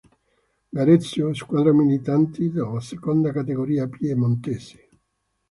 [0.77, 4.89] Garessio, squadra militante nella Seconda Categoria piemontese.